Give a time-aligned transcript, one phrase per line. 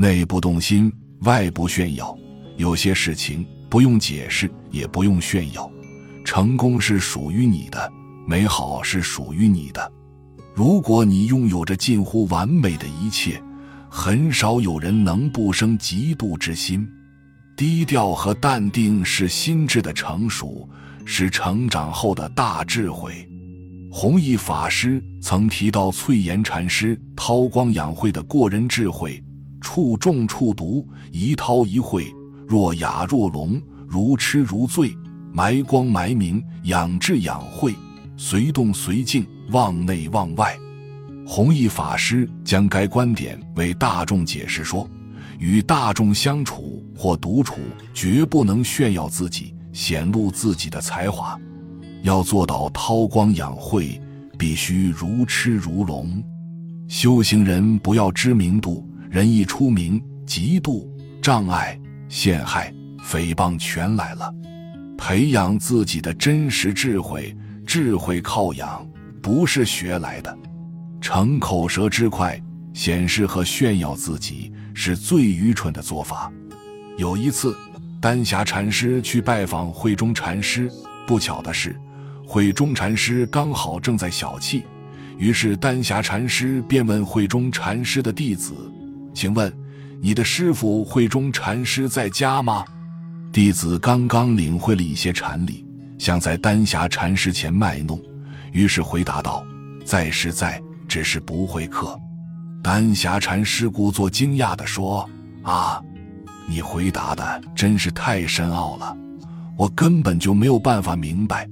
[0.00, 0.90] 内不动心，
[1.24, 2.16] 外不炫耀。
[2.56, 5.70] 有些事情不用解释，也不用炫耀。
[6.24, 7.92] 成功是属于你的，
[8.26, 9.92] 美好是属于你的。
[10.54, 13.42] 如果你拥有着近乎完美的一切，
[13.90, 16.88] 很少有人能不生嫉妒之心。
[17.54, 20.66] 低调和淡定是心智的成熟，
[21.04, 23.28] 是成长后的大智慧。
[23.92, 29.22] 弘一法师曾提到翠岩禅师韬光养晦的过人智慧：
[29.60, 32.12] 处众处独，一韬一晦，
[32.48, 34.96] 若哑若聋，如痴如醉，
[35.32, 37.74] 埋光埋明，养智养晦，
[38.16, 40.56] 随动随静，望内望外。
[41.26, 44.88] 弘一法师将该观点为大众解释说。
[45.38, 47.60] 与大众相处或独处，
[47.94, 51.38] 绝不能炫耀自己、显露自己的才华。
[52.02, 53.98] 要做到韬光养晦，
[54.36, 56.22] 必须如痴如聋。
[56.88, 60.86] 修行人不要知名度，人一出名，嫉妒、
[61.20, 61.76] 障碍、
[62.08, 64.32] 陷害、诽谤全来了。
[64.96, 68.88] 培养自己的真实智慧，智慧靠养，
[69.20, 70.38] 不是学来的。
[71.00, 72.40] 逞口舌之快，
[72.72, 74.52] 显示和炫耀自己。
[74.72, 76.32] 是最愚蠢的做法。
[76.96, 77.54] 有一次，
[78.00, 80.70] 丹霞禅师去拜访慧中禅师，
[81.06, 81.76] 不巧的是，
[82.24, 84.62] 慧中禅师刚好正在小憩。
[85.18, 88.54] 于是，丹霞禅师便问慧中禅师的弟子
[89.20, 89.52] ：“请问，
[90.00, 92.64] 你的师傅慧中禅师在家吗？”
[93.30, 95.62] 弟子刚刚领会了一些禅理，
[95.98, 98.00] 想在丹霞禅师前卖弄，
[98.50, 99.44] 于是回答道
[99.84, 102.00] ：“在是在，只是不会客。”
[102.64, 105.06] 丹霞禅师故作惊讶地说
[105.44, 105.82] ：“啊，
[106.48, 108.96] 你回答的真是太深奥了，
[109.54, 111.46] 我根本就没有办法明白。”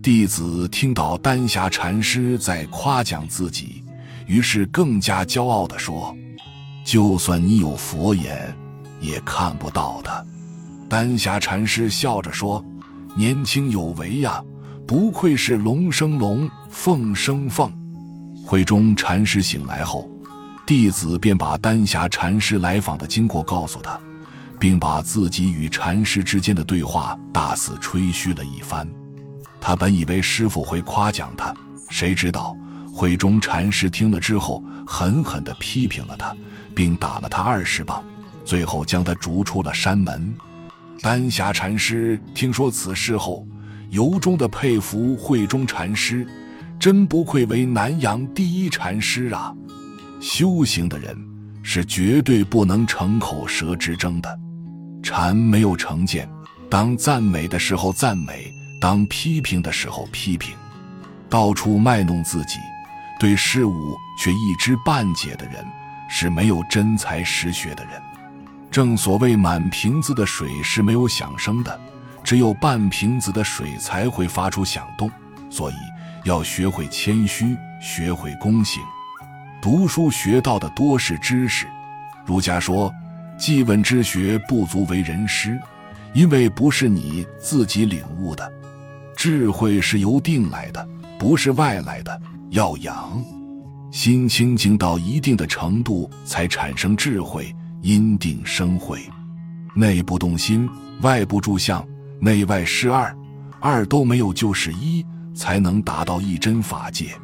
[0.00, 3.82] 弟子听到丹霞禅师在夸奖自己，
[4.28, 6.16] 于是更加骄傲地说
[6.84, 8.56] ：“就算你有佛眼，
[9.00, 10.26] 也看不到的。”
[10.88, 12.64] 丹霞禅师笑着说
[13.16, 14.42] ：“年轻有为呀，
[14.86, 17.72] 不愧是龙生龙，凤生凤。”
[18.44, 20.08] 慧中禅师醒来后。
[20.66, 23.98] 弟子便把丹霞禅师来访的经过告诉他，
[24.56, 28.88] 并把自己与禅师之间的对话大肆吹嘘了一番。
[29.60, 31.52] 他本以为师傅会夸奖他，
[31.88, 32.56] 谁知道
[33.00, 36.36] 慧中禅师听了之后，狠狠地批评了他，
[36.74, 38.04] 并打了他二十棒，
[38.44, 40.34] 最后将他逐出了山门。
[41.00, 43.48] 丹霞禅师听说此事后，
[43.88, 46.26] 由衷地佩服慧中禅师，
[46.78, 49.50] 真不愧为南阳第一禅师啊！
[50.20, 51.16] 修行的人
[51.62, 54.38] 是绝对不能逞口舌之争的。
[55.02, 56.28] 禅没有成见，
[56.68, 60.54] 当赞美的时候赞美，当批评的时候批评。
[61.30, 62.58] 到处卖弄自己，
[63.20, 65.62] 对事物却一知半解的人，
[66.08, 68.00] 是没有真才实学的人。
[68.70, 71.78] 正所谓满瓶子的水是没有响声的，
[72.24, 75.10] 只有半瓶子的水才会发出响动。
[75.50, 75.74] 所以
[76.24, 78.82] 要学会谦虚，学会恭行。
[79.60, 81.66] 读书学到的多是知识，
[82.24, 82.90] 儒家说
[83.36, 85.60] ：“记问之学不足为人师，
[86.14, 88.50] 因为不是你自己领悟的。
[89.14, 90.88] 智慧是由定来的，
[91.18, 92.18] 不是外来的。
[92.50, 93.22] 要养
[93.90, 97.54] 心清净到一定的程度，才产生智慧。
[97.82, 99.00] 因定生慧，
[99.74, 100.68] 内不动心，
[101.00, 101.82] 外不住相，
[102.20, 103.16] 内外是二，
[103.58, 107.14] 二都没有就是一，才能达到一真法界。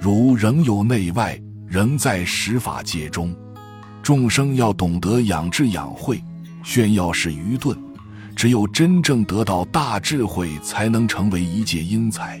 [0.00, 3.34] 如仍有内外。”仍在十法界中，
[4.00, 6.22] 众生要懂得养智养慧，
[6.62, 7.76] 炫耀是愚钝。
[8.36, 12.40] 只有真正得到大智慧，才能成为一介英才。